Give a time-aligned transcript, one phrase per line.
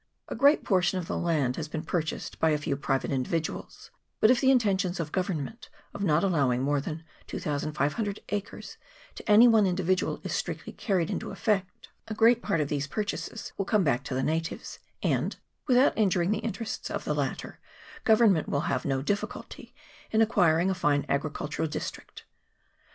[0.29, 4.31] A great portion of the land has been purchased by a few private individuals; but
[4.31, 8.77] if the intentions of Government, of not allowing more than 2500 acres
[9.13, 13.53] to any one individual, is strictly carried into effect, a great part of these purchases
[13.59, 15.35] will come back to the natives, and,
[15.67, 17.59] without injuring the interests of the latter,
[18.03, 19.75] government will have no difficulty
[20.09, 22.23] in acquiring a fine agricultural dis trict.